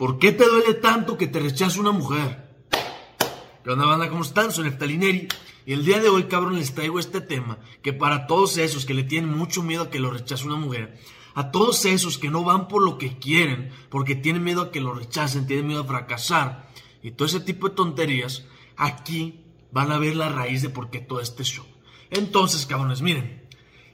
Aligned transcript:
¿Por 0.00 0.18
qué 0.18 0.32
te 0.32 0.48
duele 0.48 0.72
tanto 0.72 1.18
que 1.18 1.26
te 1.26 1.40
rechace 1.40 1.78
una 1.78 1.92
mujer? 1.92 2.48
¿Qué 3.62 3.70
onda, 3.70 3.84
banda? 3.84 4.08
¿Cómo 4.08 4.22
están? 4.22 4.50
Soy 4.50 4.64
Neftalineri. 4.64 5.28
Y 5.66 5.74
el 5.74 5.84
día 5.84 6.00
de 6.00 6.08
hoy, 6.08 6.24
cabrón, 6.24 6.56
les 6.56 6.74
traigo 6.74 6.98
este 6.98 7.20
tema 7.20 7.58
que 7.82 7.92
para 7.92 8.26
todos 8.26 8.56
esos 8.56 8.86
que 8.86 8.94
le 8.94 9.02
tienen 9.02 9.36
mucho 9.36 9.62
miedo 9.62 9.82
a 9.82 9.90
que 9.90 9.98
lo 9.98 10.10
rechace 10.10 10.46
una 10.46 10.56
mujer, 10.56 10.98
a 11.34 11.50
todos 11.50 11.84
esos 11.84 12.16
que 12.16 12.30
no 12.30 12.44
van 12.44 12.66
por 12.66 12.82
lo 12.82 12.96
que 12.96 13.18
quieren, 13.18 13.72
porque 13.90 14.14
tienen 14.14 14.42
miedo 14.42 14.62
a 14.62 14.70
que 14.70 14.80
lo 14.80 14.94
rechacen, 14.94 15.46
tienen 15.46 15.66
miedo 15.66 15.82
a 15.82 15.86
fracasar 15.86 16.70
y 17.02 17.10
todo 17.10 17.28
ese 17.28 17.40
tipo 17.40 17.68
de 17.68 17.74
tonterías, 17.74 18.46
aquí 18.78 19.44
van 19.70 19.92
a 19.92 19.98
ver 19.98 20.16
la 20.16 20.30
raíz 20.30 20.62
de 20.62 20.70
por 20.70 20.88
qué 20.88 21.00
todo 21.00 21.20
este 21.20 21.44
show. 21.44 21.66
Entonces, 22.08 22.64
cabrones, 22.64 23.02
miren, 23.02 23.46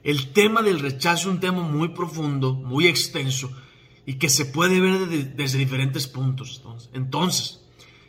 el 0.05 0.31
tema 0.31 0.61
del 0.61 0.79
rechazo 0.79 1.27
es 1.27 1.35
un 1.35 1.41
tema 1.41 1.63
muy 1.63 1.89
profundo, 1.89 2.53
muy 2.53 2.87
extenso 2.87 3.51
y 4.07 4.15
que 4.15 4.29
se 4.29 4.45
puede 4.45 4.79
ver 4.79 5.07
desde, 5.35 5.57
diferentes 5.59 6.07
puntos. 6.07 6.63
Entonces, 6.93 7.61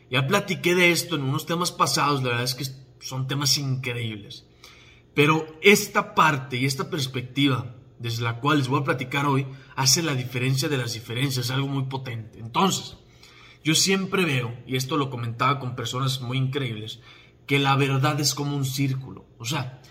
ya 0.08 0.28
platiqué 0.28 0.76
de 0.76 0.92
esto 0.92 1.16
en 1.16 1.22
unos 1.22 1.44
temas 1.44 1.72
pasados, 1.72 2.22
la 2.22 2.30
verdad 2.30 2.44
es 2.44 2.54
que 2.54 2.64
son 3.04 3.26
temas 3.26 3.58
increíbles. 3.58 4.46
Pero 5.12 5.58
esta 5.60 6.14
parte 6.14 6.56
y 6.56 6.66
esta 6.66 6.88
perspectiva 6.88 7.74
desde 7.98 8.22
la 8.22 8.38
cual 8.38 8.58
les 8.58 8.68
voy 8.68 8.80
a 8.80 8.84
platicar 8.84 9.26
hoy 9.26 9.44
hace 9.74 10.02
la 10.04 10.14
diferencia 10.14 10.68
de 10.68 10.78
las 10.78 10.92
diferencias, 10.92 11.46
es 11.46 11.50
algo 11.50 11.66
muy 11.66 11.86
potente. 11.86 12.38
Entonces, 12.38 12.96
yo 13.64 13.74
siempre 13.74 14.24
veo, 14.24 14.56
y 14.68 14.76
esto 14.76 14.96
lo 14.96 15.10
comentaba 15.10 15.58
con 15.58 15.74
personas 15.74 16.20
muy 16.20 16.38
increíbles, 16.38 17.00
que 17.48 17.58
la 17.58 17.74
verdad 17.74 18.20
es 18.20 18.34
como 18.34 18.54
un 18.54 18.64
círculo. 18.64 19.26
O 19.38 19.44
sea, 19.44 19.82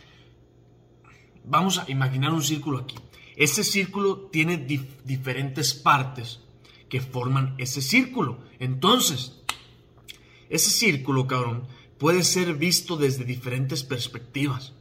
vamos 1.44 1.80
a 1.80 1.92
imaginar 1.92 2.32
un 2.32 2.44
círculo 2.44 2.78
aquí. 2.78 2.96
Ese 3.38 3.64
círculo 3.64 4.30
tiene 4.32 4.58
diferentes 4.58 5.76
partes 5.76 6.42
que 6.90 7.02
forman 7.02 7.54
ese 7.60 7.84
círculo. 7.84 8.40
Entonces, 8.58 9.44
ese 10.50 10.72
círculo, 10.72 11.28
cabrón, 11.28 11.68
puede 12.00 12.24
ser 12.24 12.56
visto 12.56 12.98
desde 12.98 13.26
diferentes 13.26 13.84
perspectivas. 13.84 14.74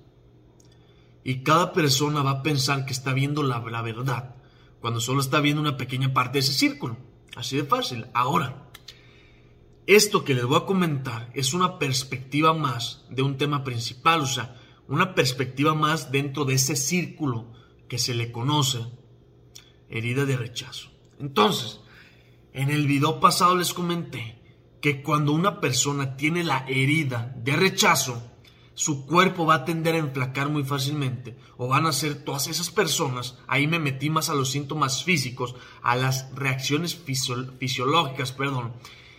Y 1.22 1.42
cada 1.42 1.74
persona 1.74 2.22
va 2.22 2.30
a 2.30 2.42
pensar 2.42 2.86
que 2.86 2.94
está 2.94 3.12
viendo 3.12 3.42
la, 3.42 3.60
la 3.60 3.82
verdad 3.82 4.36
cuando 4.80 5.00
solo 5.00 5.20
está 5.20 5.40
viendo 5.40 5.60
una 5.60 5.76
pequeña 5.76 6.14
parte 6.14 6.34
de 6.34 6.38
ese 6.40 6.52
círculo. 6.52 6.96
Así 7.34 7.56
de 7.56 7.64
fácil. 7.64 8.06
Ahora, 8.14 8.70
esto 9.86 10.24
que 10.24 10.34
les 10.34 10.44
voy 10.44 10.56
a 10.56 10.64
comentar 10.64 11.30
es 11.34 11.52
una 11.52 11.78
perspectiva 11.78 12.54
más 12.54 13.04
de 13.10 13.20
un 13.20 13.36
tema 13.36 13.64
principal, 13.64 14.20
o 14.20 14.26
sea, 14.26 14.56
una 14.88 15.14
perspectiva 15.14 15.74
más 15.74 16.10
dentro 16.10 16.46
de 16.46 16.54
ese 16.54 16.74
círculo 16.74 17.52
que 17.88 17.98
se 17.98 18.14
le 18.14 18.32
conoce 18.32 18.80
herida 19.88 20.24
de 20.24 20.36
rechazo. 20.36 20.90
Entonces, 21.20 21.80
en 22.52 22.70
el 22.70 22.86
video 22.86 23.20
pasado 23.20 23.56
les 23.56 23.72
comenté 23.72 24.42
que 24.80 25.02
cuando 25.02 25.32
una 25.32 25.60
persona 25.60 26.16
tiene 26.16 26.44
la 26.44 26.64
herida 26.68 27.34
de 27.36 27.56
rechazo, 27.56 28.22
su 28.74 29.06
cuerpo 29.06 29.46
va 29.46 29.54
a 29.54 29.64
tender 29.64 29.94
a 29.94 29.98
enflacar 29.98 30.50
muy 30.50 30.62
fácilmente 30.62 31.36
o 31.56 31.66
van 31.66 31.86
a 31.86 31.92
ser 31.92 32.24
todas 32.24 32.46
esas 32.46 32.70
personas, 32.70 33.38
ahí 33.46 33.66
me 33.66 33.78
metí 33.78 34.10
más 34.10 34.28
a 34.28 34.34
los 34.34 34.50
síntomas 34.50 35.02
físicos, 35.02 35.54
a 35.82 35.96
las 35.96 36.30
reacciones 36.34 36.94
fisiológicas, 36.94 38.32
perdón, 38.32 38.74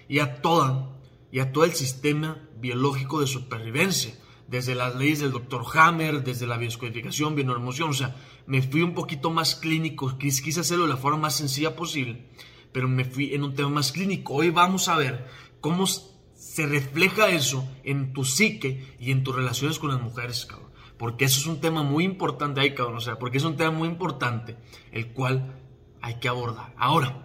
y 0.07 0.19
a 0.19 0.41
toda 0.41 0.93
y 1.31 1.39
a 1.39 1.51
todo 1.51 1.65
el 1.65 1.73
sistema 1.73 2.47
biológico 2.59 3.19
de 3.19 3.27
supervivencia 3.27 4.15
desde 4.47 4.75
las 4.75 4.95
leyes 4.95 5.19
del 5.19 5.31
doctor 5.31 5.65
Hammer, 5.73 6.23
desde 6.23 6.47
la 6.47 6.57
bioscodificación, 6.57 7.35
bioneuroemoción, 7.35 7.89
o 7.89 7.93
sea, 7.93 8.15
me 8.45 8.61
fui 8.61 8.81
un 8.81 8.93
poquito 8.93 9.29
más 9.29 9.55
clínico, 9.55 10.17
quise 10.17 10.59
hacerlo 10.59 10.85
de 10.85 10.93
la 10.93 10.97
forma 10.97 11.17
más 11.17 11.35
sencilla 11.35 11.75
posible, 11.75 12.25
pero 12.71 12.87
me 12.87 13.05
fui 13.05 13.33
en 13.33 13.43
un 13.43 13.55
tema 13.55 13.69
más 13.69 13.91
clínico. 13.91 14.35
Hoy 14.35 14.49
vamos 14.49 14.87
a 14.87 14.97
ver 14.97 15.27
cómo 15.59 15.85
se 15.85 16.65
refleja 16.65 17.29
eso 17.29 17.67
en 17.83 18.13
tu 18.13 18.23
psique 18.23 18.95
y 18.99 19.11
en 19.11 19.23
tus 19.23 19.35
relaciones 19.35 19.79
con 19.79 19.89
las 19.89 20.01
mujeres, 20.01 20.45
cabrón. 20.45 20.71
Porque 20.97 21.25
eso 21.25 21.39
es 21.39 21.45
un 21.45 21.59
tema 21.59 21.83
muy 21.83 22.03
importante 22.03 22.61
ahí, 22.61 22.73
cabrón, 22.73 22.97
o 22.97 23.01
sea, 23.01 23.19
porque 23.19 23.37
es 23.37 23.43
un 23.43 23.57
tema 23.57 23.71
muy 23.71 23.87
importante, 23.87 24.57
el 24.91 25.07
cual 25.11 25.61
hay 26.01 26.15
que 26.15 26.27
abordar. 26.27 26.73
Ahora, 26.77 27.21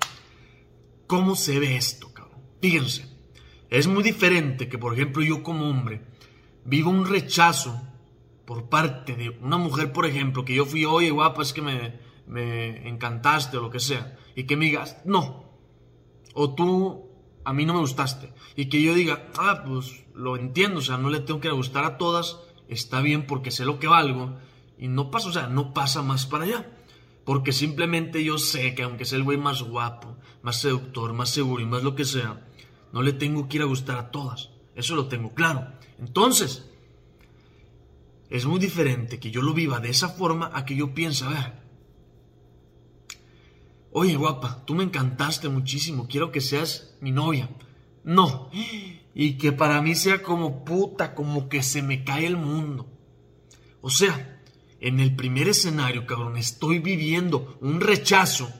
¿cómo 1.06 1.36
se 1.36 1.58
ve 1.58 1.76
esto, 1.76 2.12
cabrón? 2.12 2.40
Fíjense, 2.60 3.06
es 3.70 3.86
muy 3.86 4.02
diferente 4.02 4.68
que, 4.68 4.76
por 4.76 4.92
ejemplo, 4.92 5.22
yo 5.22 5.42
como 5.42 5.68
hombre, 5.70 6.02
vivo 6.64 6.90
un 6.90 7.06
rechazo 7.06 7.80
por 8.44 8.68
parte 8.68 9.14
de 9.16 9.30
una 9.30 9.56
mujer, 9.56 9.92
por 9.92 10.06
ejemplo, 10.06 10.44
que 10.44 10.54
yo 10.54 10.64
fui, 10.64 10.84
oye, 10.84 11.10
guapa, 11.10 11.42
es 11.42 11.52
que 11.52 11.62
me, 11.62 11.98
me 12.26 12.88
encantaste 12.88 13.56
o 13.56 13.62
lo 13.62 13.70
que 13.70 13.80
sea, 13.80 14.18
y 14.34 14.44
que 14.44 14.56
me 14.56 14.66
digas, 14.66 14.98
no, 15.04 15.44
o 16.34 16.54
tú 16.54 17.08
a 17.44 17.52
mí 17.52 17.64
no 17.64 17.74
me 17.74 17.80
gustaste, 17.80 18.32
y 18.56 18.66
que 18.66 18.82
yo 18.82 18.94
diga, 18.94 19.28
ah, 19.38 19.62
pues 19.66 20.04
lo 20.14 20.36
entiendo, 20.36 20.78
o 20.78 20.82
sea, 20.82 20.98
no 20.98 21.10
le 21.10 21.20
tengo 21.20 21.40
que 21.40 21.50
gustar 21.50 21.84
a 21.84 21.98
todas, 21.98 22.38
está 22.68 23.00
bien 23.00 23.26
porque 23.26 23.50
sé 23.50 23.64
lo 23.64 23.78
que 23.78 23.88
valgo, 23.88 24.36
y 24.82 24.88
no 24.88 25.12
pasa, 25.12 25.28
o 25.28 25.32
sea, 25.32 25.46
no 25.46 25.72
pasa 25.72 26.02
más 26.02 26.26
para 26.26 26.44
allá. 26.44 26.66
Porque 27.24 27.52
simplemente 27.52 28.24
yo 28.24 28.38
sé 28.38 28.74
que 28.74 28.82
aunque 28.82 29.04
sea 29.04 29.18
el 29.18 29.24
güey 29.24 29.38
más 29.38 29.62
guapo, 29.62 30.16
más 30.42 30.60
seductor, 30.60 31.12
más 31.12 31.30
seguro 31.30 31.62
y 31.62 31.66
más 31.66 31.84
lo 31.84 31.94
que 31.94 32.04
sea, 32.04 32.48
no 32.92 33.02
le 33.02 33.12
tengo 33.12 33.48
que 33.48 33.58
ir 33.58 33.62
a 33.62 33.66
gustar 33.66 33.96
a 33.96 34.10
todas. 34.10 34.50
Eso 34.74 34.96
lo 34.96 35.08
tengo 35.08 35.34
claro. 35.34 35.72
Entonces, 35.98 36.70
es 38.30 38.46
muy 38.46 38.58
diferente 38.58 39.20
que 39.20 39.30
yo 39.30 39.42
lo 39.42 39.52
viva 39.52 39.80
de 39.80 39.90
esa 39.90 40.08
forma 40.08 40.50
a 40.54 40.64
que 40.64 40.74
yo 40.74 40.94
piense, 40.94 41.24
a 41.24 41.28
ver, 41.28 41.52
oye 43.90 44.16
guapa, 44.16 44.64
tú 44.64 44.74
me 44.74 44.84
encantaste 44.84 45.48
muchísimo, 45.48 46.08
quiero 46.08 46.32
que 46.32 46.40
seas 46.40 46.96
mi 47.00 47.12
novia. 47.12 47.50
No, 48.04 48.50
y 49.14 49.34
que 49.34 49.52
para 49.52 49.80
mí 49.80 49.94
sea 49.94 50.22
como 50.22 50.64
puta, 50.64 51.14
como 51.14 51.48
que 51.48 51.62
se 51.62 51.82
me 51.82 52.04
cae 52.04 52.26
el 52.26 52.36
mundo. 52.36 52.88
O 53.80 53.90
sea, 53.90 54.40
en 54.80 54.98
el 54.98 55.14
primer 55.14 55.48
escenario, 55.48 56.06
cabrón, 56.06 56.36
estoy 56.36 56.78
viviendo 56.78 57.56
un 57.60 57.80
rechazo 57.80 58.50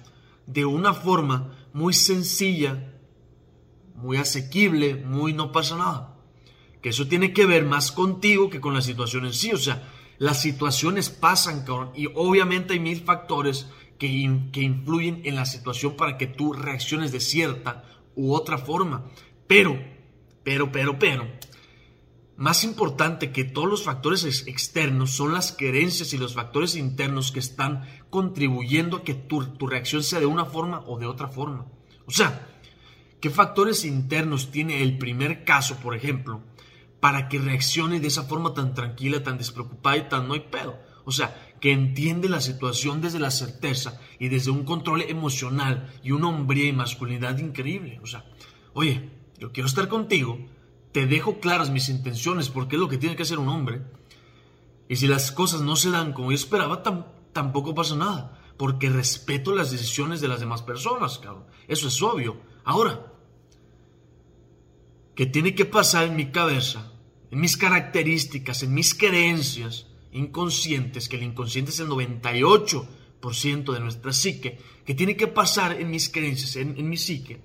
de 0.47 0.65
una 0.65 0.95
forma 0.95 1.57
muy 1.73 1.95
sencilla, 1.95 2.92
muy 4.03 4.19
asequible, 4.19 4.97
muy 4.97 5.33
no 5.33 5.53
pasa 5.53 5.77
nada 5.77 6.13
que 6.83 6.89
eso 6.89 7.07
tiene 7.07 7.33
que 7.33 7.47
ver 7.47 7.65
más 7.65 7.93
contigo 7.93 8.51
que 8.51 8.61
con 8.61 8.75
la 8.75 8.83
situación 8.83 9.25
en 9.25 9.33
sí. 9.33 9.53
O 9.53 9.57
sea, 9.57 9.89
las 10.19 10.43
situaciones 10.43 11.09
pasan, 11.09 11.65
cabrón, 11.65 11.93
y 11.95 12.07
obviamente 12.15 12.75
hay 12.75 12.81
mil 12.81 13.01
factores 13.01 13.69
que, 13.99 14.09
que 14.53 14.63
influyen 14.63 15.23
en 15.25 15.37
la 15.37 15.47
situación 15.47 15.97
para 15.97 16.19
que 16.19 16.27
tú 16.27 16.53
reacciones 16.53 17.13
de 17.13 17.21
cierta 17.21 17.85
u 18.17 18.35
otra 18.35 18.59
forma. 18.59 19.05
Pero, 19.47 19.81
pero, 20.43 20.73
pero, 20.73 20.99
pero, 20.99 21.27
más 22.37 22.65
importante 22.65 23.31
que 23.31 23.45
todos 23.45 23.69
los 23.69 23.85
factores 23.85 24.47
externos 24.49 25.13
son 25.13 25.33
las 25.33 25.53
creencias 25.53 26.13
y 26.13 26.19
los 26.19 26.35
factores 26.35 26.75
internos 26.75 27.31
que 27.31 27.39
están 27.39 27.87
contribuyendo 28.11 28.99
a 28.99 29.05
que 29.05 29.15
tu, 29.15 29.45
tu 29.55 29.69
reacción 29.69 30.03
sea 30.03 30.19
de 30.19 30.27
una 30.27 30.47
forma 30.47 30.81
o 30.89 30.99
de 30.99 31.07
otra 31.07 31.29
forma. 31.29 31.67
O 32.07 32.11
sea, 32.11 32.52
¿qué 33.23 33.31
factores 33.31 33.87
internos 33.87 34.51
tiene 34.51 34.83
el 34.83 34.99
primer 34.99 35.45
caso, 35.45 35.77
por 35.77 35.97
ejemplo? 35.97 36.43
para 37.03 37.29
que 37.29 37.41
reaccione 37.41 37.99
de 37.99 38.07
esa 38.07 38.23
forma 38.23 38.55
tan 38.55 38.75
tranquila, 38.75 39.25
tan 39.25 39.37
despreocupada 39.37 39.97
y 39.97 40.09
tan 40.09 40.29
no 40.29 40.35
hay 40.35 40.41
pedo. 40.53 40.79
O 41.05 41.11
sea, 41.11 41.53
que 41.61 41.73
entiende 41.73 42.29
la 42.29 42.41
situación 42.41 43.01
desde 43.01 43.19
la 43.19 43.33
certeza 43.33 43.99
y 44.21 44.29
desde 44.29 44.53
un 44.53 44.63
control 44.63 45.03
emocional 45.03 45.93
y 46.05 46.13
una 46.13 46.29
hombría 46.29 46.67
y 46.67 46.73
masculinidad 46.73 47.39
increíble. 47.39 47.99
O 48.05 48.07
sea, 48.07 48.25
oye, 48.73 49.11
yo 49.37 49.51
quiero 49.51 49.67
estar 49.67 49.89
contigo, 49.89 50.39
te 50.93 51.09
dejo 51.09 51.41
claras 51.41 51.71
mis 51.71 51.89
intenciones 51.89 52.51
porque 52.51 52.77
es 52.77 52.81
lo 52.81 52.89
que 52.89 52.99
tiene 52.99 53.17
que 53.17 53.25
hacer 53.25 53.41
un 53.41 53.49
hombre. 53.49 53.83
Y 54.89 54.95
si 54.95 55.09
las 55.09 55.33
cosas 55.33 55.61
no 55.61 55.75
se 55.75 55.91
dan 55.91 56.13
como 56.13 56.31
yo 56.31 56.37
esperaba, 56.37 56.85
tampoco 57.33 57.75
pasa 57.75 57.97
nada, 57.97 58.41
porque 58.57 58.91
respeto 58.91 59.53
las 59.57 59.73
decisiones 59.73 60.21
de 60.21 60.29
las 60.29 60.39
demás 60.39 60.63
personas, 60.63 61.19
cabrón. 61.19 61.47
Eso 61.67 61.89
es 61.89 62.01
obvio. 62.01 62.41
Ahora, 62.63 63.12
¿qué 65.15 65.27
tiene 65.27 65.55
que 65.55 65.65
pasar 65.65 66.05
en 66.05 66.17
mi 66.17 66.31
cabeza 66.31 66.93
en 67.33 67.41
mis 67.41 67.57
características, 67.57 68.63
en 68.63 68.75
mis 68.75 68.95
creencias 68.95 69.87
inconscientes, 70.13 71.09
que 71.09 71.17
el 71.17 71.23
inconsciente 71.23 71.71
es 71.71 71.81
el 71.81 71.89
98% 71.89 73.73
de 73.73 73.81
nuestra 73.81 74.13
psique, 74.13 74.59
que 74.85 74.93
tiene 74.93 75.17
que 75.17 75.29
pasar 75.29 75.81
en 75.81 75.91
mis 75.91 76.11
creencias, 76.11 76.57
en, 76.57 76.77
en 76.77 76.91
mi 76.91 76.99
psique, 76.99 77.41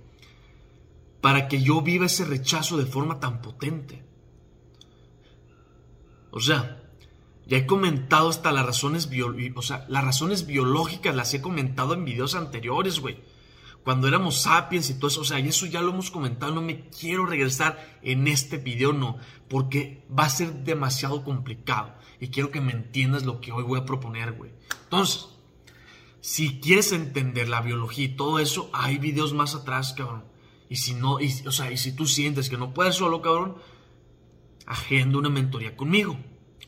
para 1.21 1.47
que 1.47 1.61
yo 1.61 1.81
viva 1.81 2.07
ese 2.07 2.25
rechazo 2.25 2.75
de 2.75 2.85
forma 2.85 3.21
tan 3.21 3.41
potente. 3.41 4.03
O 6.31 6.41
sea, 6.41 6.83
ya 7.45 7.57
he 7.57 7.65
comentado 7.65 8.27
hasta 8.27 8.51
las 8.51 8.65
razones, 8.65 9.09
o 9.55 9.61
sea, 9.61 9.85
las 9.87 10.03
razones 10.03 10.45
biológicas, 10.45 11.15
las 11.15 11.33
he 11.33 11.41
comentado 11.41 11.93
en 11.93 12.03
videos 12.03 12.35
anteriores, 12.35 12.99
güey 12.99 13.36
cuando 13.87 14.09
éramos 14.09 14.41
sapiens 14.41 14.89
y 14.89 14.95
todo 14.95 15.07
eso, 15.07 15.21
o 15.21 15.23
sea, 15.23 15.39
y 15.39 15.47
eso 15.47 15.65
ya 15.65 15.81
lo 15.81 15.91
hemos 15.91 16.11
comentado, 16.11 16.53
no 16.53 16.61
me 16.61 16.89
quiero 16.89 17.25
regresar 17.25 17.97
en 18.01 18.27
este 18.27 18.57
video, 18.57 18.91
no, 18.91 19.17
porque 19.47 20.05
va 20.11 20.25
a 20.25 20.29
ser 20.29 20.65
demasiado 20.65 21.23
complicado 21.23 21.95
y 22.19 22.27
quiero 22.27 22.51
que 22.51 22.59
me 22.59 22.73
entiendas 22.73 23.23
lo 23.23 23.39
que 23.39 23.53
hoy 23.53 23.63
voy 23.63 23.79
a 23.79 23.85
proponer, 23.85 24.33
güey. 24.33 24.51
Entonces, 24.83 25.29
si 26.19 26.59
quieres 26.59 26.91
entender 26.91 27.47
la 27.47 27.61
biología 27.61 28.03
y 28.03 28.15
todo 28.17 28.39
eso, 28.39 28.69
hay 28.73 28.97
videos 28.97 29.31
más 29.31 29.55
atrás, 29.55 29.93
cabrón. 29.93 30.25
Y 30.67 30.75
si 30.75 30.93
no, 30.93 31.21
y, 31.21 31.33
o 31.47 31.53
sea, 31.53 31.71
y 31.71 31.77
si 31.77 31.93
tú 31.93 32.07
sientes 32.07 32.49
que 32.49 32.57
no 32.57 32.73
puedes 32.73 32.95
solo, 32.95 33.21
cabrón, 33.21 33.55
agenda 34.65 35.17
una 35.17 35.29
mentoría 35.29 35.77
conmigo. 35.77 36.19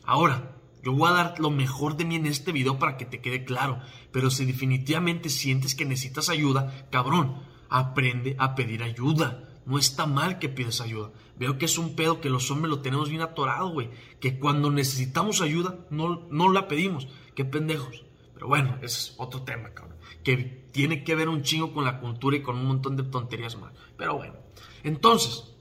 Ahora, 0.04 0.56
yo 0.82 0.92
voy 0.92 1.10
a 1.10 1.14
dar 1.14 1.40
lo 1.40 1.50
mejor 1.50 1.96
de 1.96 2.04
mí 2.04 2.16
en 2.16 2.26
este 2.26 2.52
video 2.52 2.78
para 2.78 2.96
que 2.96 3.04
te 3.04 3.20
quede 3.20 3.44
claro. 3.44 3.80
Pero 4.12 4.30
si 4.30 4.44
definitivamente 4.44 5.28
sientes 5.28 5.74
que 5.74 5.84
necesitas 5.84 6.28
ayuda, 6.28 6.88
cabrón, 6.90 7.42
aprende 7.68 8.34
a 8.38 8.54
pedir 8.54 8.82
ayuda. 8.82 9.46
No 9.66 9.78
está 9.78 10.06
mal 10.06 10.38
que 10.38 10.48
pides 10.48 10.80
ayuda. 10.80 11.12
Veo 11.36 11.58
que 11.58 11.66
es 11.66 11.78
un 11.78 11.94
pedo 11.94 12.20
que 12.20 12.30
los 12.30 12.50
hombres 12.50 12.70
lo 12.70 12.80
tenemos 12.80 13.10
bien 13.10 13.22
atorado, 13.22 13.68
güey. 13.70 13.90
Que 14.20 14.38
cuando 14.38 14.70
necesitamos 14.70 15.42
ayuda, 15.42 15.86
no, 15.90 16.26
no 16.30 16.50
la 16.50 16.66
pedimos. 16.66 17.08
Qué 17.34 17.44
pendejos. 17.44 18.04
Pero 18.34 18.48
bueno, 18.48 18.76
ese 18.76 18.86
es 18.86 19.14
otro 19.18 19.42
tema, 19.42 19.70
cabrón. 19.70 19.98
Que 20.24 20.36
tiene 20.72 21.04
que 21.04 21.14
ver 21.14 21.28
un 21.28 21.42
chingo 21.42 21.72
con 21.72 21.84
la 21.84 22.00
cultura 22.00 22.36
y 22.36 22.42
con 22.42 22.56
un 22.56 22.66
montón 22.66 22.96
de 22.96 23.02
tonterías 23.02 23.58
más. 23.58 23.72
Pero 23.96 24.16
bueno. 24.16 24.34
Entonces, 24.82 25.54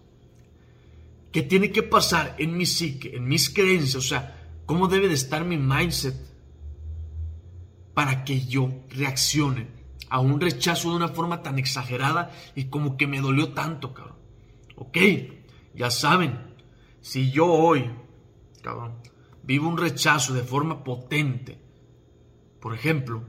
¿qué 1.31 1.41
tiene 1.43 1.71
que 1.71 1.83
pasar 1.83 2.35
en 2.39 2.57
mi 2.57 2.65
psique, 2.65 3.15
en 3.17 3.27
mis 3.27 3.49
creencias? 3.49 3.95
O 3.95 4.01
sea, 4.01 4.38
¿Cómo 4.69 4.87
debe 4.87 5.07
de 5.07 5.15
estar 5.15 5.45
mi 5.45 5.57
mindset 5.57 6.15
para 7.95 8.23
que 8.23 8.45
yo 8.45 8.69
reaccione 8.91 9.65
a 10.11 10.19
un 10.19 10.39
rechazo 10.39 10.91
de 10.91 10.97
una 10.97 11.07
forma 11.07 11.41
tan 11.41 11.57
exagerada 11.57 12.31
y 12.53 12.65
como 12.65 12.95
que 12.95 13.07
me 13.07 13.19
dolió 13.19 13.53
tanto, 13.53 13.95
cabrón? 13.95 14.17
Ok, 14.75 14.97
ya 15.73 15.89
saben, 15.89 16.53
si 17.01 17.31
yo 17.31 17.47
hoy, 17.47 17.89
vivo 19.41 19.67
un 19.67 19.79
rechazo 19.79 20.35
de 20.35 20.43
forma 20.43 20.83
potente, 20.83 21.59
por 22.61 22.75
ejemplo, 22.75 23.23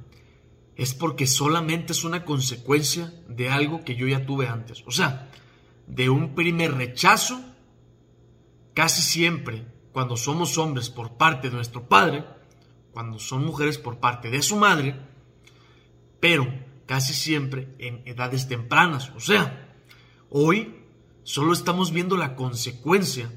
es 0.76 0.92
porque 0.92 1.26
solamente 1.26 1.94
es 1.94 2.04
una 2.04 2.26
consecuencia 2.26 3.14
de 3.30 3.48
algo 3.48 3.82
que 3.82 3.96
yo 3.96 4.06
ya 4.06 4.26
tuve 4.26 4.46
antes. 4.46 4.84
O 4.86 4.90
sea, 4.90 5.30
de 5.86 6.10
un 6.10 6.34
primer 6.34 6.74
rechazo, 6.74 7.40
casi 8.74 9.00
siempre 9.00 9.79
cuando 9.92 10.16
somos 10.16 10.58
hombres 10.58 10.90
por 10.90 11.16
parte 11.16 11.48
de 11.48 11.56
nuestro 11.56 11.88
padre, 11.88 12.24
cuando 12.92 13.18
son 13.18 13.44
mujeres 13.44 13.78
por 13.78 13.98
parte 13.98 14.30
de 14.30 14.42
su 14.42 14.56
madre, 14.56 14.96
pero 16.20 16.46
casi 16.86 17.14
siempre 17.14 17.74
en 17.78 18.02
edades 18.04 18.48
tempranas. 18.48 19.10
O 19.16 19.20
sea, 19.20 19.74
hoy 20.28 20.84
solo 21.22 21.52
estamos 21.52 21.92
viendo 21.92 22.16
la 22.16 22.34
consecuencia 22.36 23.30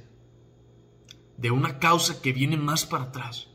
de 1.38 1.52
una 1.52 1.80
causa 1.80 2.22
que 2.22 2.34
viene 2.34 2.58
más 2.58 2.86
para 2.86 3.06
atrás. 3.06 3.48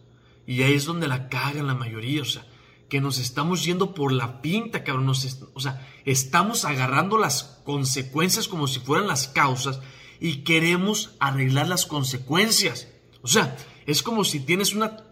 Y 0.46 0.62
ahí 0.62 0.74
es 0.74 0.86
donde 0.86 1.08
la 1.08 1.28
cagan 1.28 1.66
la 1.66 1.74
mayoría, 1.74 2.22
o 2.22 2.24
sea, 2.24 2.46
que 2.88 3.00
nos 3.00 3.18
estamos 3.18 3.64
yendo 3.64 3.94
por 3.94 4.12
la 4.12 4.40
pinta, 4.40 4.82
cabrón. 4.82 5.08
o 5.10 5.60
sea, 5.60 5.86
estamos 6.04 6.64
agarrando 6.64 7.18
las 7.18 7.60
consecuencias 7.64 8.48
como 8.48 8.66
si 8.66 8.80
fueran 8.80 9.06
las 9.06 9.28
causas 9.28 9.80
y 10.20 10.38
queremos 10.38 11.16
arreglar 11.20 11.68
las 11.68 11.86
consecuencias. 11.86 12.88
O 13.22 13.28
sea, 13.28 13.56
es 13.86 14.02
como 14.02 14.24
si 14.24 14.40
tienes 14.40 14.74
una 14.74 15.04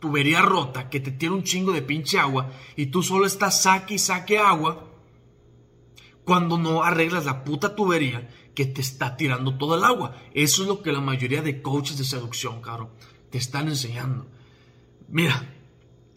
tubería 0.00 0.42
rota 0.42 0.90
que 0.90 1.00
te 1.00 1.10
tiene 1.10 1.34
un 1.34 1.44
chingo 1.44 1.72
de 1.72 1.82
pinche 1.82 2.18
agua 2.18 2.52
y 2.76 2.86
tú 2.86 3.02
solo 3.02 3.26
estás 3.26 3.62
saque 3.62 3.94
y 3.94 3.98
saque 3.98 4.38
agua 4.38 4.90
cuando 6.24 6.58
no 6.58 6.82
arreglas 6.82 7.24
la 7.24 7.44
puta 7.44 7.74
tubería 7.74 8.28
que 8.54 8.66
te 8.66 8.80
está 8.80 9.16
tirando 9.16 9.56
todo 9.56 9.76
el 9.76 9.84
agua. 9.84 10.16
Eso 10.32 10.62
es 10.62 10.68
lo 10.68 10.82
que 10.82 10.92
la 10.92 11.00
mayoría 11.00 11.42
de 11.42 11.62
coaches 11.62 11.98
de 11.98 12.04
seducción, 12.04 12.60
cabrón, 12.60 12.90
te 13.30 13.38
están 13.38 13.68
enseñando. 13.68 14.26
Mira, 15.08 15.54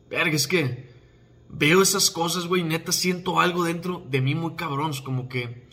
verga, 0.10 0.36
es 0.36 0.48
que 0.48 0.94
veo 1.50 1.82
esas 1.82 2.12
cosas, 2.12 2.46
güey, 2.46 2.64
neta 2.64 2.92
siento 2.92 3.40
algo 3.40 3.64
dentro 3.64 4.04
de 4.08 4.22
mí 4.22 4.36
muy 4.36 4.56
cabrón, 4.56 4.92
como 5.04 5.28
que 5.28 5.68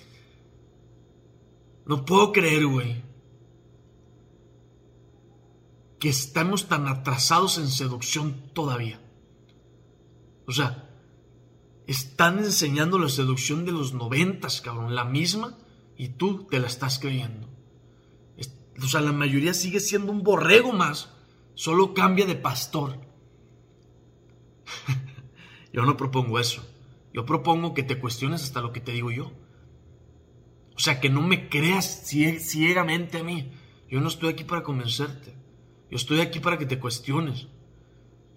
no 1.87 2.05
puedo 2.05 2.33
creer, 2.33 2.67
güey, 2.67 3.03
que 5.99 6.09
estamos 6.09 6.69
tan 6.69 6.89
atrasados 6.89 7.59
en 7.59 7.69
seducción 7.69 8.51
todavía. 8.53 9.01
O 10.47 10.53
sea, 10.53 10.91
están 11.87 12.39
enseñando 12.39 12.99
la 12.99 13.09
seducción 13.09 13.65
de 13.65 13.73
los 13.73 13.95
noventas, 13.95 14.61
cabrón, 14.61 14.95
la 14.95 15.05
misma, 15.05 15.59
y 15.97 16.11
tú 16.11 16.47
te 16.51 16.59
la 16.59 16.67
estás 16.67 16.99
creyendo. 16.99 17.49
O 18.83 18.87
sea, 18.87 19.01
la 19.01 19.13
mayoría 19.13 19.55
sigue 19.55 19.81
siendo 19.81 20.11
un 20.11 20.23
borrego 20.23 20.73
más, 20.73 21.11
solo 21.55 21.95
cambia 21.95 22.27
de 22.27 22.35
pastor. 22.35 22.99
yo 25.73 25.85
no 25.85 25.97
propongo 25.97 26.39
eso. 26.39 26.67
Yo 27.13 27.25
propongo 27.25 27.75
que 27.75 27.85
te 27.85 28.01
cuestiones 28.01 28.43
hasta 28.43 28.61
lo 28.61 28.73
que 28.73 28.81
te 28.81 28.93
digo 28.93 29.13
yo. 29.13 29.31
O 30.77 30.81
sea, 30.81 31.01
que 31.01 31.09
no 31.09 31.23
me 31.23 31.49
creas 31.49 32.05
ciegamente 32.07 33.19
a 33.19 33.25
mí. 33.25 33.53
Yo 33.89 34.01
no 34.01 34.09
estoy 34.09 34.31
aquí 34.31 34.45
para 34.45 34.63
convencerte. 34.63 35.35
Yo 35.91 35.97
estoy 35.97 36.21
aquí 36.21 36.41
para 36.41 36.59
que 36.59 36.67
te 36.67 36.81
cuestiones. 36.81 37.47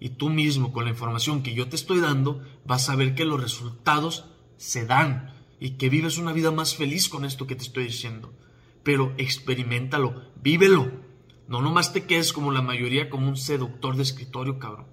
Y 0.00 0.10
tú 0.10 0.28
mismo, 0.28 0.72
con 0.72 0.84
la 0.84 0.90
información 0.90 1.42
que 1.42 1.54
yo 1.54 1.68
te 1.68 1.76
estoy 1.76 2.00
dando, 2.00 2.44
vas 2.64 2.88
a 2.88 2.94
ver 2.94 3.14
que 3.14 3.24
los 3.24 3.42
resultados 3.42 4.26
se 4.56 4.86
dan 4.86 5.34
y 5.58 5.70
que 5.70 5.88
vives 5.88 6.18
una 6.18 6.32
vida 6.32 6.52
más 6.52 6.76
feliz 6.76 7.08
con 7.08 7.24
esto 7.24 7.46
que 7.46 7.56
te 7.56 7.64
estoy 7.64 7.84
diciendo. 7.84 8.32
Pero 8.84 9.12
experimentalo, 9.18 10.30
vívelo. 10.40 10.92
No 11.48 11.62
nomás 11.62 11.92
te 11.92 12.04
quedes 12.04 12.32
como 12.32 12.52
la 12.52 12.62
mayoría, 12.62 13.10
como 13.10 13.28
un 13.28 13.36
seductor 13.36 13.96
de 13.96 14.02
escritorio, 14.04 14.58
cabrón. 14.58 14.86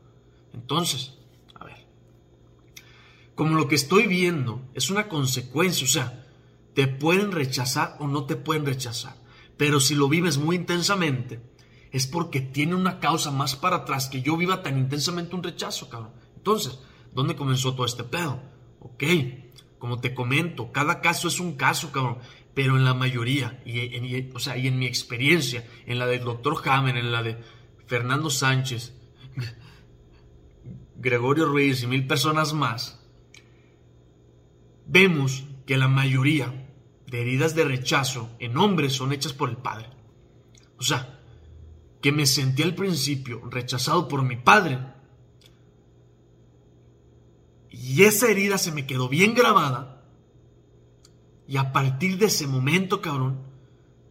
Entonces, 0.54 1.14
a 1.54 1.66
ver. 1.66 1.86
Como 3.36 3.56
lo 3.56 3.68
que 3.68 3.76
estoy 3.76 4.08
viendo 4.08 4.68
es 4.74 4.90
una 4.90 5.08
consecuencia, 5.08 5.86
o 5.86 5.90
sea, 5.90 6.25
te 6.76 6.88
pueden 6.88 7.32
rechazar 7.32 7.96
o 8.00 8.08
no 8.08 8.26
te 8.26 8.36
pueden 8.36 8.66
rechazar. 8.66 9.16
Pero 9.58 9.80
si 9.80 9.96
lo 9.96 10.10
vives 10.10 10.38
muy 10.38 10.58
intensamente, 10.58 11.42
es 11.92 12.06
porque 12.06 12.42
tiene 12.42 12.76
una 12.76 13.00
causa 13.00 13.32
más 13.32 13.56
para 13.56 13.78
atrás 13.78 14.10
que 14.10 14.22
yo 14.22 14.36
viva 14.36 14.62
tan 14.62 14.78
intensamente 14.78 15.36
un 15.36 15.44
rechazo, 15.44 15.90
cabrón. 15.90 16.12
Entonces, 16.36 16.78
¿dónde 17.14 17.38
comenzó 17.38 17.74
todo 17.74 17.86
este 17.86 18.04
pedo? 18.04 18.42
Ok, 18.82 19.04
como 19.80 20.02
te 20.02 20.14
comento, 20.14 20.74
cada 20.74 21.00
caso 21.00 21.30
es 21.30 21.40
un 21.40 21.56
caso, 21.56 21.94
cabrón. 21.94 22.18
Pero 22.54 22.76
en 22.76 22.84
la 22.84 22.94
mayoría, 22.94 23.62
y, 23.66 24.30
o 24.34 24.40
sea, 24.40 24.58
y 24.58 24.68
en 24.68 24.78
mi 24.78 24.86
experiencia, 24.86 25.66
en 25.86 25.98
la 25.98 26.08
del 26.08 26.26
doctor 26.26 26.62
Hammer, 26.66 26.98
en 26.98 27.12
la 27.14 27.24
de 27.24 27.38
Fernando 27.88 28.30
Sánchez, 28.30 28.94
Gregorio 30.98 31.46
Ruiz 31.46 31.84
y 31.84 31.88
mil 31.88 32.06
personas 32.06 32.54
más, 32.54 33.02
vemos 34.86 35.46
que 35.66 35.78
la 35.78 35.88
mayoría 35.88 36.65
heridas 37.22 37.56
de 37.56 37.64
rechazo 37.64 38.30
en 38.40 38.58
hombres 38.58 38.94
son 38.94 39.14
hechas 39.14 39.34
por 39.34 39.50
el 39.50 39.58
padre. 39.58 39.90
O 40.78 40.84
sea, 40.84 41.20
que 42.02 42.12
me 42.12 42.26
sentí 42.26 42.64
al 42.64 42.76
principio 42.76 43.42
rechazado 43.50 44.08
por 44.08 44.24
mi 44.24 44.36
padre. 44.36 44.80
Y 47.72 48.04
esa 48.04 48.30
herida 48.30 48.58
se 48.58 48.72
me 48.72 48.86
quedó 48.86 49.10
bien 49.10 49.34
grabada. 49.34 50.04
Y 51.48 51.58
a 51.58 51.72
partir 51.72 52.18
de 52.18 52.28
ese 52.28 52.48
momento, 52.48 53.02
cabrón, 53.02 53.42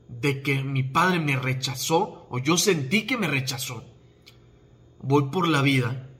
de 0.08 0.42
que 0.42 0.62
mi 0.62 0.82
padre 0.82 1.20
me 1.20 1.36
rechazó, 1.36 2.26
o 2.30 2.38
yo 2.38 2.56
sentí 2.56 3.06
que 3.06 3.16
me 3.16 3.28
rechazó, 3.28 3.84
voy 5.00 5.30
por 5.30 5.48
la 5.48 5.62
vida, 5.62 6.10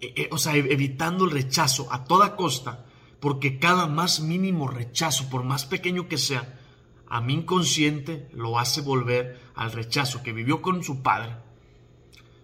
e, 0.00 0.12
e, 0.16 0.28
o 0.30 0.38
sea, 0.38 0.56
evitando 0.56 1.24
el 1.24 1.30
rechazo 1.30 1.92
a 1.92 2.04
toda 2.04 2.36
costa, 2.36 2.85
porque 3.20 3.58
cada 3.58 3.86
más 3.86 4.20
mínimo 4.20 4.68
rechazo, 4.68 5.28
por 5.30 5.42
más 5.42 5.64
pequeño 5.66 6.08
que 6.08 6.18
sea, 6.18 6.60
a 7.08 7.20
mi 7.20 7.34
inconsciente 7.34 8.28
lo 8.32 8.58
hace 8.58 8.80
volver 8.80 9.40
al 9.54 9.72
rechazo 9.72 10.22
que 10.22 10.32
vivió 10.32 10.60
con 10.60 10.82
su 10.82 11.02
padre. 11.02 11.36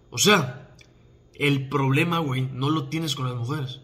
O 0.09 0.17
sea, 0.17 0.75
el 1.35 1.67
problema, 1.69 2.19
güey, 2.19 2.41
no 2.41 2.69
lo 2.69 2.89
tienes 2.89 3.15
con 3.15 3.25
las 3.27 3.35
mujeres. 3.35 3.81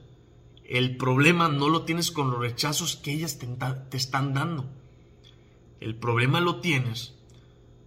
El 0.63 0.97
problema 0.97 1.49
no 1.49 1.69
lo 1.69 1.83
tienes 1.83 2.11
con 2.11 2.29
los 2.29 2.39
rechazos 2.39 2.95
que 2.95 3.11
ellas 3.11 3.39
te, 3.39 3.47
te 3.89 3.97
están 3.97 4.33
dando. 4.33 4.69
El 5.79 5.95
problema 5.95 6.39
lo 6.39 6.59
tienes 6.59 7.15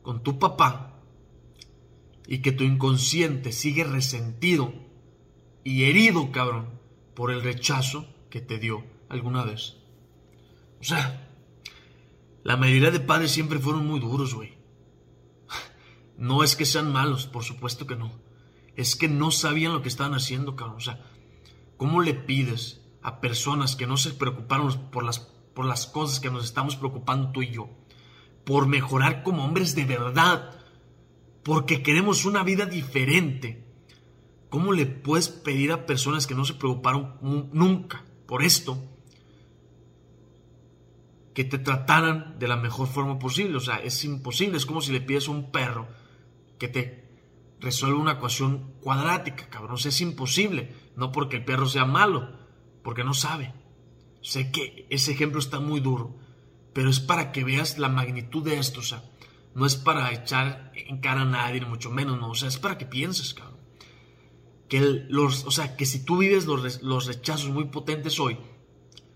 con 0.03 0.23
tu 0.23 0.39
papá 0.39 1.01
y 2.27 2.39
que 2.39 2.53
tu 2.53 2.65
inconsciente 2.65 3.53
sigue 3.53 3.85
resentido 3.85 4.73
y 5.65 5.85
herido, 5.85 6.33
cabrón, 6.33 6.81
por 7.15 7.31
el 7.31 7.43
rechazo 7.43 8.07
que 8.33 8.41
te 8.41 8.59
dio 8.59 8.83
alguna 9.11 9.45
vez. 9.45 9.77
O 10.81 10.85
sea, 10.85 11.29
la 12.43 12.57
mayoría 12.57 12.91
de 12.91 12.99
padres 12.99 13.31
siempre 13.31 13.59
fueron 13.59 13.87
muy 13.87 14.01
duros, 14.01 14.35
güey. 14.35 14.57
No 16.17 16.43
es 16.43 16.57
que 16.57 16.65
sean 16.65 16.91
malos, 16.91 17.27
por 17.27 17.45
supuesto 17.45 17.87
que 17.87 17.95
no. 17.95 18.11
Es 18.75 18.97
que 18.97 19.09
no 19.09 19.31
sabían 19.31 19.75
lo 19.75 19.83
que 19.83 19.89
estaban 19.89 20.15
haciendo, 20.15 20.57
cabrón. 20.57 20.79
O 20.79 20.81
sea, 20.81 21.05
¿cómo 21.77 22.01
le 22.01 22.15
pides 22.15 22.81
a 23.03 23.21
personas 23.21 23.77
que 23.77 23.87
no 23.87 23.99
se 23.99 24.13
preocuparon 24.13 24.91
por 24.91 25.05
las, 25.05 25.19
por 25.19 25.67
las 25.67 25.87
cosas 25.87 26.19
que 26.19 26.31
nos 26.31 26.45
estamos 26.45 26.77
preocupando 26.77 27.33
tú 27.33 27.43
y 27.43 27.51
yo? 27.51 27.69
Por 28.47 28.67
mejorar 28.67 29.23
como 29.25 29.45
hombres 29.45 29.75
de 29.75 29.85
verdad. 29.85 30.59
Porque 31.43 31.83
queremos 31.83 32.25
una 32.25 32.45
vida 32.45 32.65
diferente. 32.65 33.67
¿Cómo 34.49 34.73
le 34.73 34.87
puedes 34.87 35.29
pedir 35.29 35.71
a 35.71 35.85
personas 35.85 36.27
que 36.27 36.35
no 36.35 36.47
se 36.47 36.55
preocuparon 36.55 37.19
nunca 37.53 38.07
por 38.33 38.45
esto 38.45 38.83
que 41.35 41.45
te 41.45 41.59
trataran 41.59 42.39
de 42.39 42.49
la 42.49 42.57
mejor 42.57 42.89
forma 42.89 43.19
posible. 43.19 43.59
O 43.59 43.61
sea, 43.61 43.77
es 43.77 44.07
imposible. 44.07 44.57
Es 44.57 44.65
como 44.65 44.81
si 44.81 44.91
le 44.91 45.03
pides 45.03 45.29
a 45.29 45.33
un 45.33 45.51
perro 45.51 45.87
que 46.59 46.67
te 46.67 47.15
resuelva 47.61 48.01
una 48.01 48.13
ecuación 48.13 48.73
cuadrática, 48.81 49.51
cabrón. 49.51 49.75
O 49.75 49.77
sea, 49.77 49.91
es 49.91 50.01
imposible. 50.01 50.75
No 50.97 51.13
porque 51.13 51.37
el 51.37 51.45
perro 51.45 51.67
sea 51.67 51.85
malo, 51.85 52.33
porque 52.83 53.05
no 53.05 53.13
sabe. 53.13 53.53
Sé 54.23 54.51
que 54.51 54.87
ese 54.89 55.13
ejemplo 55.13 55.39
está 55.39 55.61
muy 55.61 55.81
duro, 55.81 56.17
pero 56.73 56.89
es 56.89 57.01
para 57.01 57.33
que 57.33 57.45
veas 57.45 57.77
la 57.77 57.91
magnitud 57.91 58.43
de 58.43 58.59
esto. 58.59 58.81
O 58.81 58.83
sea, 58.83 59.05
no 59.55 59.67
es 59.67 59.77
para 59.77 60.11
echar 60.11 60.73
en 60.75 61.03
cara 61.03 61.21
a 61.21 61.27
nadie, 61.27 61.61
ni 61.61 61.67
mucho 61.67 61.91
menos, 61.91 62.19
no. 62.19 62.31
O 62.31 62.35
sea, 62.35 62.49
es 62.49 62.59
para 62.59 62.79
que 62.79 62.87
pienses, 62.87 63.35
cabrón. 63.35 63.52
Que 64.73 64.81
los, 65.11 65.45
o 65.45 65.51
sea, 65.51 65.77
que 65.77 65.85
si 65.85 66.03
tú 66.03 66.17
vives 66.17 66.47
los, 66.47 66.81
los 66.81 67.05
rechazos 67.05 67.51
muy 67.51 67.67
potentes 67.67 68.19
hoy, 68.19 68.39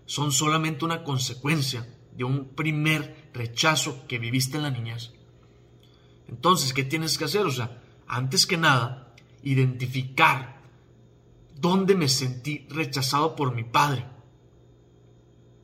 son 0.05 0.31
solamente 0.31 0.85
una 0.85 1.03
consecuencia 1.03 1.91
de 2.15 2.23
un 2.25 2.49
primer 2.49 3.31
rechazo 3.33 4.05
que 4.07 4.19
viviste 4.19 4.57
en 4.57 4.61
la 4.61 4.69
niñez. 4.69 5.13
Entonces, 6.27 6.73
¿qué 6.73 6.83
tienes 6.83 7.17
que 7.17 7.25
hacer? 7.25 7.47
O 7.47 7.49
sea, 7.49 7.81
antes 8.05 8.45
que 8.45 8.55
nada, 8.55 9.15
identificar 9.41 10.61
dónde 11.55 11.95
me 11.95 12.07
sentí 12.07 12.67
rechazado 12.69 13.35
por 13.35 13.55
mi 13.55 13.63
padre. 13.63 14.05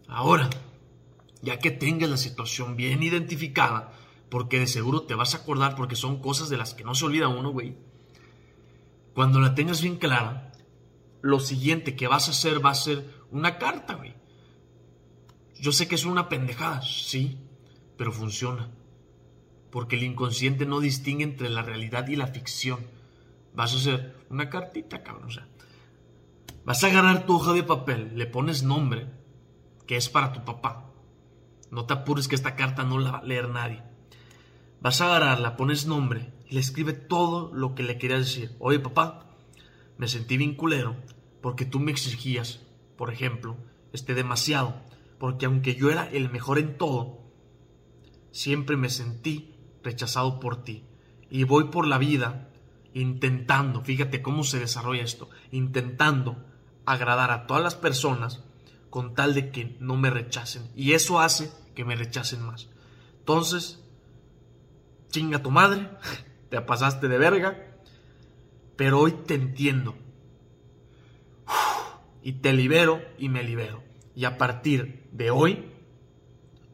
Ahora, 0.08 0.50
ya 1.44 1.60
que 1.60 1.70
tengas 1.70 2.10
la 2.10 2.18
situación 2.18 2.76
bien 2.78 3.04
identificada, 3.04 3.94
porque 4.32 4.58
de 4.58 4.66
seguro 4.66 5.04
te 5.04 5.14
vas 5.14 5.36
a 5.36 5.44
acordar 5.44 5.76
porque 5.76 5.96
son 5.96 6.20
cosas 6.20 6.50
de 6.50 6.58
las 6.58 6.74
que 6.74 6.84
no 6.84 6.96
se 6.96 7.06
olvida 7.06 7.28
uno, 7.28 7.52
güey. 7.52 7.93
Cuando 9.14 9.40
la 9.40 9.54
tengas 9.54 9.82
bien 9.82 9.98
clara, 9.98 10.52
lo 11.22 11.40
siguiente 11.40 11.96
que 11.96 12.08
vas 12.08 12.28
a 12.28 12.32
hacer 12.32 12.66
va 12.66 12.72
a 12.72 12.76
ser 12.76 13.08
una 13.30 13.60
carta, 13.60 13.94
güey. 13.94 14.16
Yo 15.56 15.72
sé 15.72 15.88
que 15.88 15.96
es 15.96 16.06
una 16.06 16.30
pendejada, 16.30 16.82
sí, 16.82 17.40
pero 17.96 18.12
funciona. 18.12 18.72
Porque 19.70 19.98
el 19.98 20.04
inconsciente 20.04 20.66
no 20.66 20.80
distingue 20.80 21.24
entre 21.24 21.50
la 21.50 21.62
realidad 21.62 22.08
y 22.08 22.16
la 22.16 22.28
ficción. 22.28 22.80
Vas 23.54 23.74
a 23.74 23.78
hacer 23.78 24.26
una 24.30 24.50
cartita, 24.50 25.04
cabrón. 25.04 25.26
O 25.26 25.32
sea, 25.32 25.48
vas 26.66 26.84
a 26.84 26.88
agarrar 26.88 27.28
tu 27.28 27.36
hoja 27.36 27.54
de 27.54 27.64
papel, 27.64 28.14
le 28.16 28.26
pones 28.26 28.64
nombre, 28.64 29.12
que 29.86 29.96
es 29.96 30.10
para 30.10 30.34
tu 30.34 30.44
papá. 30.44 30.92
No 31.70 31.86
te 31.86 31.94
apures 31.94 32.28
que 32.28 32.36
esta 32.36 32.56
carta 32.56 32.84
no 32.84 32.98
la 32.98 33.12
va 33.12 33.18
a 33.20 33.24
leer 33.24 33.48
nadie. 33.50 33.84
Vas 34.82 35.02
a 35.02 35.06
agarrarla, 35.06 35.56
pones 35.56 35.86
nombre 35.86 36.33
y 36.48 36.54
le 36.54 36.60
escribe 36.60 36.94
todo 36.94 37.54
lo 37.54 37.76
que 37.76 37.84
le 37.84 37.98
querías 37.98 38.20
decir. 38.22 38.56
Oye, 38.60 38.80
papá, 38.80 39.36
me 39.98 40.08
sentí 40.08 40.38
bien 40.38 40.56
culero 40.56 40.96
porque 41.42 41.66
tú 41.66 41.80
me 41.80 41.92
exigías, 41.92 42.62
por 42.98 43.12
ejemplo, 43.12 43.58
este 43.92 44.14
demasiado 44.14 44.82
porque 45.24 45.46
aunque 45.46 45.76
yo 45.76 45.90
era 45.90 46.10
el 46.10 46.30
mejor 46.30 46.60
en 46.60 46.78
todo, 46.78 47.22
siempre 48.32 48.76
me 48.76 48.90
sentí 48.90 49.56
rechazado 49.82 50.42
por 50.42 50.66
ti. 50.66 50.84
Y 51.30 51.46
voy 51.46 51.70
por 51.70 51.88
la 51.88 51.98
vida 51.98 52.50
intentando, 52.94 53.86
fíjate 53.86 54.22
cómo 54.22 54.44
se 54.44 54.60
desarrolla 54.60 55.02
esto, 55.02 55.30
intentando 55.50 56.44
agradar 56.86 57.32
a 57.32 57.48
todas 57.48 57.64
las 57.64 57.76
personas 57.76 58.44
con 58.90 59.16
tal 59.16 59.34
de 59.34 59.50
que 59.50 59.78
no 59.80 59.96
me 59.96 60.10
rechacen. 60.10 60.70
Y 60.76 60.92
eso 60.92 61.22
hace 61.22 61.50
que 61.74 61.86
me 61.86 61.96
rechacen 61.96 62.46
más. 62.46 62.68
Entonces, 63.20 63.82
chinga 65.10 65.42
tu 65.42 65.52
madre, 65.52 65.90
te 66.54 66.62
pasaste 66.62 67.08
de 67.08 67.18
verga, 67.18 67.58
pero 68.76 69.00
hoy 69.00 69.14
te 69.26 69.34
entiendo. 69.34 69.96
Y 72.22 72.34
te 72.34 72.54
libero 72.54 73.02
y 73.18 73.28
me 73.28 73.42
libero. 73.42 73.84
Y 74.16 74.26
a 74.26 74.38
partir 74.38 75.10
de 75.12 75.32
hoy 75.32 75.66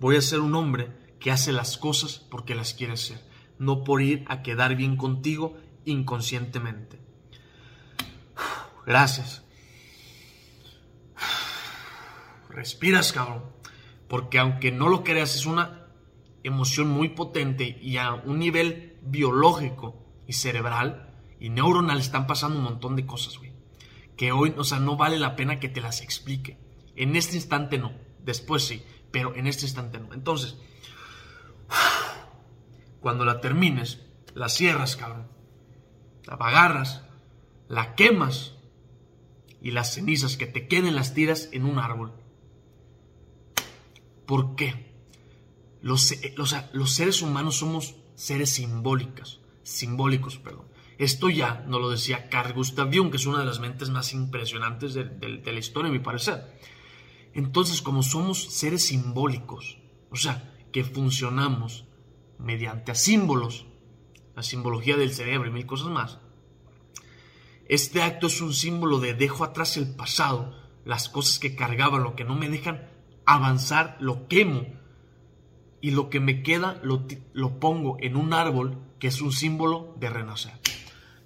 voy 0.02 0.18
a 0.18 0.22
ser 0.22 0.42
un 0.42 0.54
hombre 0.56 0.92
que 1.22 1.32
hace 1.32 1.54
las 1.54 1.78
cosas 1.78 2.20
porque 2.20 2.56
las 2.56 2.74
quiere 2.74 2.92
hacer, 2.92 3.24
no 3.58 3.86
por 3.86 4.02
ir 4.02 4.26
a 4.28 4.44
quedar 4.44 4.76
bien 4.76 4.98
contigo 4.98 5.56
inconscientemente. 5.86 7.00
Gracias. 8.86 9.46
Respiras, 12.50 13.14
cabrón. 13.14 13.46
Porque 14.10 14.40
aunque 14.40 14.74
no 14.74 14.90
lo 14.90 15.06
creas, 15.06 15.38
es 15.38 15.46
una 15.46 15.88
emoción 16.44 16.90
muy 16.90 17.08
potente 17.08 17.80
y 17.82 17.96
a 17.96 18.16
un 18.16 18.40
nivel 18.40 18.89
biológico 19.02 20.06
y 20.28 20.34
cerebral 20.34 21.10
y 21.40 21.50
neuronal 21.50 22.00
están 22.00 22.28
pasando 22.28 22.58
un 22.58 22.64
montón 22.64 22.96
de 22.96 23.06
cosas, 23.06 23.38
güey. 23.38 23.54
Que 24.18 24.32
hoy, 24.32 24.54
o 24.58 24.64
sea, 24.64 24.80
no 24.80 24.98
vale 24.98 25.18
la 25.18 25.36
pena 25.36 25.60
que 25.60 25.70
te 25.70 25.82
las 25.82 26.02
explique. 26.02 26.58
En 26.96 27.16
este 27.16 27.36
instante 27.36 27.78
no, 27.78 27.94
después 28.24 28.64
sí, 28.64 28.84
pero 29.12 29.36
en 29.36 29.48
este 29.48 29.66
instante 29.66 30.00
no. 30.00 30.14
Entonces, 30.14 30.58
cuando 33.00 33.26
la 33.26 33.40
termines, 33.40 34.06
la 34.34 34.50
cierras, 34.50 34.96
cabrón. 34.96 35.28
La 36.26 36.34
agarras, 36.34 37.06
la 37.68 37.96
quemas 37.96 38.56
y 39.62 39.72
las 39.72 39.94
cenizas 39.94 40.38
que 40.38 40.48
te 40.48 40.68
queden 40.68 40.96
las 40.96 41.14
tiras 41.14 41.50
en 41.52 41.66
un 41.66 41.80
árbol. 41.80 42.14
¿Por 44.26 44.56
qué? 44.56 44.94
Los, 45.82 46.14
los 46.74 46.94
seres 46.94 47.22
humanos 47.22 47.58
somos 47.58 47.96
seres 48.20 48.50
simbólicos, 48.50 49.40
simbólicos, 49.64 50.38
perdón. 50.38 50.66
Esto 50.98 51.30
ya 51.30 51.64
nos 51.70 51.80
lo 51.80 51.90
decía 51.90 52.28
Carl 52.28 52.52
Gustav 52.52 52.94
Jung, 52.94 53.12
que 53.12 53.16
es 53.16 53.26
una 53.26 53.40
de 53.40 53.46
las 53.46 53.62
mentes 53.62 53.90
más 53.92 54.12
impresionantes 54.14 54.94
de, 54.94 55.06
de 55.06 55.54
la 55.54 55.60
historia, 55.60 55.90
a 55.90 55.94
mi 55.94 56.00
parecer. 56.00 56.60
Entonces, 57.34 57.82
como 57.82 58.04
somos 58.04 58.44
seres 58.44 58.88
simbólicos, 58.88 59.78
o 60.12 60.18
sea, 60.18 60.54
que 60.74 60.84
funcionamos 60.84 61.86
mediante 62.38 62.94
símbolos, 62.94 63.68
la 64.36 64.44
simbología 64.44 64.98
del 64.98 65.14
cerebro 65.14 65.48
y 65.48 65.54
mil 65.54 65.66
cosas 65.66 65.88
más, 65.88 66.20
este 67.70 68.02
acto 68.02 68.28
es 68.28 68.42
un 68.42 68.54
símbolo 68.54 69.00
de 69.00 69.14
dejo 69.14 69.46
atrás 69.46 69.78
el 69.78 69.96
pasado, 69.96 70.60
las 70.84 71.08
cosas 71.08 71.40
que 71.40 71.56
cargaba, 71.56 72.00
lo 72.00 72.18
que 72.18 72.26
no 72.26 72.36
me 72.36 72.50
dejan 72.50 72.90
avanzar, 73.26 73.96
lo 74.02 74.28
quemo 74.28 74.66
y 75.82 75.92
lo 75.92 76.10
que 76.10 76.20
me 76.20 76.44
queda 76.44 76.80
lo, 76.84 77.06
lo 77.34 77.60
pongo 77.60 77.98
en 78.00 78.16
un 78.16 78.34
árbol 78.34 78.78
que 79.00 79.08
es 79.08 79.22
un 79.22 79.32
símbolo 79.32 79.96
de 80.00 80.10
renacer. 80.10 80.54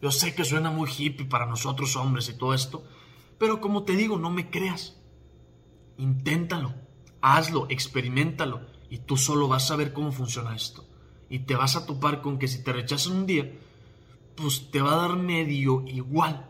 Yo 0.01 0.11
sé 0.11 0.35
que 0.35 0.45
suena 0.45 0.69
muy 0.69 0.89
hippie 0.89 1.25
para 1.25 1.45
nosotros 1.45 1.95
hombres 1.95 2.29
y 2.29 2.37
todo 2.37 2.53
esto, 2.53 2.83
pero 3.37 3.61
como 3.61 3.83
te 3.83 3.95
digo, 3.95 4.17
no 4.17 4.29
me 4.29 4.49
creas. 4.49 4.97
Inténtalo, 5.97 6.73
hazlo, 7.21 7.67
experimentalo 7.69 8.61
y 8.89 8.99
tú 8.99 9.17
solo 9.17 9.47
vas 9.47 9.71
a 9.71 9.75
ver 9.75 9.93
cómo 9.93 10.11
funciona 10.11 10.55
esto. 10.55 10.85
Y 11.29 11.39
te 11.39 11.55
vas 11.55 11.75
a 11.75 11.85
topar 11.85 12.21
con 12.21 12.37
que 12.37 12.47
si 12.47 12.63
te 12.63 12.73
rechazan 12.73 13.13
un 13.13 13.25
día, 13.25 13.51
pues 14.35 14.69
te 14.71 14.81
va 14.81 14.93
a 14.93 15.07
dar 15.07 15.17
medio 15.17 15.83
igual. 15.87 16.49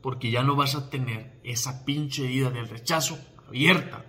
Porque 0.00 0.30
ya 0.30 0.42
no 0.42 0.56
vas 0.56 0.74
a 0.74 0.88
tener 0.88 1.40
esa 1.44 1.84
pinche 1.84 2.24
herida 2.24 2.50
del 2.50 2.68
rechazo 2.68 3.18
abierta. 3.48 4.06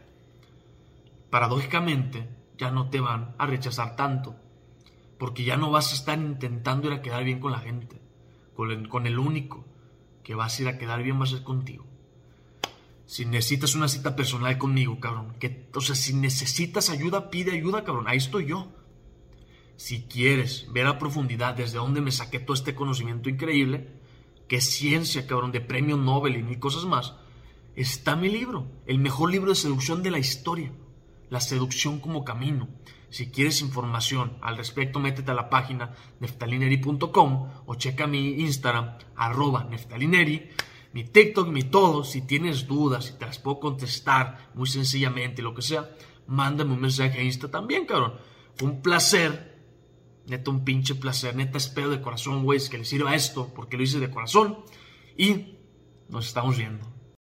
Paradójicamente, 1.30 2.30
ya 2.58 2.72
no 2.72 2.90
te 2.90 3.00
van 3.00 3.36
a 3.38 3.46
rechazar 3.46 3.96
tanto. 3.96 4.36
Porque 5.18 5.44
ya 5.44 5.58
no 5.58 5.72
vas 5.72 5.92
a 5.92 5.96
estar 5.96 6.18
intentando 6.18 6.88
ir 6.88 6.94
a 6.94 7.02
quedar 7.02 7.24
bien 7.24 7.40
con 7.40 7.52
la 7.52 7.60
gente. 7.60 8.02
Con 8.56 9.08
el, 9.08 9.20
único 9.20 9.66
que 10.24 10.36
vas 10.36 10.58
a 10.58 10.62
ir 10.62 10.68
a 10.68 10.78
quedar 10.78 11.02
bien 11.02 11.20
va 11.20 11.24
a 11.24 11.28
ser 11.28 11.44
contigo. 11.44 11.86
Si 13.06 13.26
necesitas 13.26 13.76
una 13.76 13.88
cita 13.88 14.16
personal 14.16 14.58
conmigo, 14.58 15.00
cabrón. 15.00 15.36
Que, 15.40 15.70
o 15.74 15.82
sea, 15.82 15.96
si 15.96 16.14
necesitas 16.14 16.90
ayuda, 16.90 17.30
pide 17.30 17.52
ayuda, 17.52 17.84
cabrón. 17.84 18.08
Ahí 18.08 18.18
estoy 18.18 18.48
yo. 18.48 18.72
Si 19.76 20.04
quieres 20.04 20.68
ver 20.72 20.88
a 20.88 21.00
profundidad 21.00 21.56
desde 21.56 21.78
dónde 21.78 22.02
me 22.02 22.12
saqué 22.12 22.40
todo 22.40 22.54
este 22.54 22.76
conocimiento 22.76 23.30
increíble, 23.30 23.90
que 24.48 24.58
es 24.58 24.66
ciencia, 24.66 25.26
cabrón, 25.26 25.52
de 25.52 25.62
premio 25.62 25.98
Nobel 25.98 26.38
y 26.38 26.44
mil 26.44 26.60
cosas 26.60 26.86
más, 26.86 27.16
está 27.76 28.16
mi 28.16 28.30
libro, 28.30 28.68
el 28.86 29.00
mejor 29.00 29.32
libro 29.32 29.50
de 29.50 29.56
seducción 29.56 30.04
de 30.04 30.12
la 30.12 30.20
historia, 30.20 30.72
La 31.34 31.42
seducción 31.42 32.00
como 32.00 32.24
camino. 32.24 32.68
Si 33.10 33.32
quieres 33.32 33.62
información 33.62 34.38
al 34.44 34.56
respecto, 34.56 35.00
métete 35.00 35.32
a 35.32 35.34
la 35.34 35.50
página 35.50 35.96
neftalineri.com 36.20 37.50
o 37.66 37.74
checa 37.74 38.06
mi 38.06 38.40
Instagram, 38.42 39.00
arroba 39.16 39.64
neftalineri 39.64 40.52
mi 40.94 41.06
TikTok, 41.06 41.48
mi 41.48 41.64
todo. 41.64 42.04
Si 42.04 42.22
tienes 42.22 42.68
dudas, 42.68 43.06
si 43.06 43.14
te 43.18 43.26
las 43.26 43.40
puedo 43.40 43.60
contestar 43.60 44.52
muy 44.54 44.68
sencillamente, 44.68 45.42
lo 45.42 45.56
que 45.56 45.64
sea, 45.64 45.90
mándame 46.28 46.76
un 46.76 46.82
mensaje 46.82 47.18
a 47.18 47.24
Insta 47.24 47.50
también, 47.50 47.88
cabrón. 47.88 48.14
Un 48.62 48.84
placer. 48.84 49.58
Neta, 50.28 50.52
un 50.52 50.64
pinche 50.64 50.94
placer. 50.94 51.36
Neta, 51.36 51.58
espero 51.58 51.90
de 51.90 52.00
corazón, 52.00 52.44
güey, 52.44 52.60
que 52.70 52.78
le 52.78 52.86
sirva 52.86 53.16
esto, 53.16 53.52
porque 53.56 53.76
lo 53.76 53.82
hice 53.82 54.00
de 54.00 54.12
corazón. 54.12 54.60
Y 55.18 55.58
nos 56.10 56.28
estamos 56.28 56.58
viendo. 56.60 56.93